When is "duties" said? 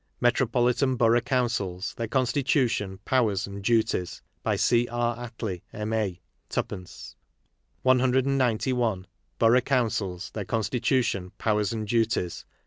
3.63-4.23, 11.87-12.45